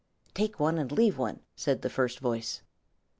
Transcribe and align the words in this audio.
"Take 0.33 0.59
one 0.59 0.79
and 0.79 0.91
leave 0.91 1.19
one," 1.19 1.41
said 1.55 1.83
the 1.83 1.89
first 1.91 2.17
voice. 2.19 2.63